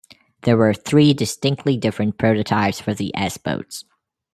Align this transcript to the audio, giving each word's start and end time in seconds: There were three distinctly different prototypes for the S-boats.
There 0.41 0.57
were 0.57 0.73
three 0.73 1.13
distinctly 1.13 1.77
different 1.77 2.17
prototypes 2.17 2.79
for 2.79 2.95
the 2.95 3.15
S-boats. 3.15 3.85